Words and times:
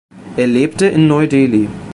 Er 0.35 0.47
lebte 0.47 0.87
in 0.87 1.05
Neu-Delhi. 1.05 1.69